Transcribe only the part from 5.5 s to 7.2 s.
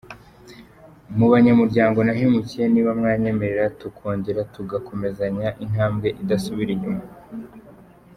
Intambwe idasubira inyuma.